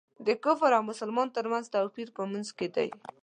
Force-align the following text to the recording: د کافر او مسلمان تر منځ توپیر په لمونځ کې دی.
د 0.27 0.27
کافر 0.43 0.71
او 0.77 0.83
مسلمان 0.91 1.27
تر 1.37 1.45
منځ 1.51 1.65
توپیر 1.73 2.07
په 2.15 2.21
لمونځ 2.25 2.47
کې 2.57 2.67
دی. 2.75 2.89